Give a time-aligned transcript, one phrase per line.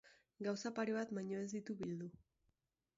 [0.47, 2.13] Gauza pare bat baino ez dituen bildu.